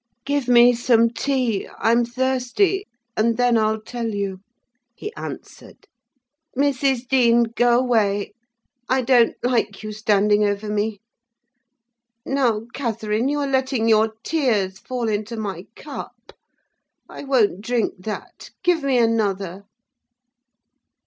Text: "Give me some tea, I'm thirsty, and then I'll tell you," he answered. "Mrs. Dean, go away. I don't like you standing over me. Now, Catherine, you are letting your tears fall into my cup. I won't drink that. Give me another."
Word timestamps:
"Give 0.25 0.47
me 0.47 0.73
some 0.73 1.11
tea, 1.11 1.69
I'm 1.77 2.05
thirsty, 2.05 2.87
and 3.15 3.37
then 3.37 3.55
I'll 3.55 3.79
tell 3.79 4.07
you," 4.15 4.39
he 4.95 5.13
answered. 5.13 5.87
"Mrs. 6.57 7.07
Dean, 7.07 7.43
go 7.55 7.77
away. 7.77 8.33
I 8.89 9.03
don't 9.03 9.35
like 9.43 9.83
you 9.83 9.91
standing 9.91 10.43
over 10.43 10.71
me. 10.71 11.01
Now, 12.25 12.65
Catherine, 12.73 13.29
you 13.29 13.41
are 13.41 13.47
letting 13.47 13.87
your 13.87 14.15
tears 14.23 14.79
fall 14.79 15.07
into 15.07 15.37
my 15.37 15.67
cup. 15.75 16.33
I 17.07 17.23
won't 17.23 17.61
drink 17.61 17.93
that. 17.99 18.49
Give 18.63 18.81
me 18.81 18.97
another." 18.97 19.65